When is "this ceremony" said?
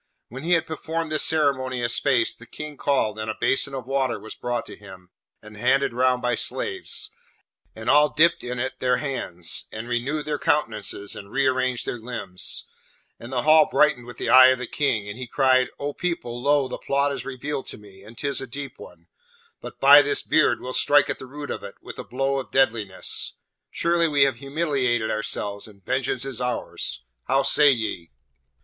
1.11-1.83